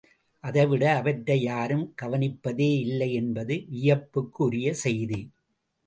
[0.43, 5.21] அதைவிட, அவற்றை யாரும் கவனிப்பதே இல்லை என்பது வியப்புக்கு உரிய செய்தி.